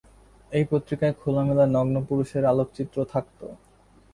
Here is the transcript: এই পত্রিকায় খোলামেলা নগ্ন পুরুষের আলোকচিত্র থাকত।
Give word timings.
এই 0.51 0.65
পত্রিকায় 0.71 1.15
খোলামেলা 1.21 1.65
নগ্ন 1.67 1.95
পুরুষের 2.07 2.43
আলোকচিত্র 2.45 2.97
থাকত। 3.13 3.39